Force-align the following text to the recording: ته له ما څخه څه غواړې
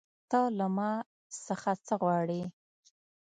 ته 0.29 0.39
له 0.57 0.67
ما 0.77 0.91
څخه 1.47 1.71
څه 1.85 1.93
غواړې 2.01 2.41